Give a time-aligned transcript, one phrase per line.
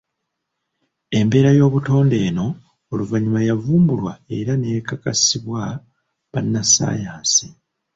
[1.19, 2.45] Embeera y'obutonde eno
[2.91, 5.61] oluvannyuma yavumbulwa era n'ekakasibwa
[6.31, 7.45] bannasayansi.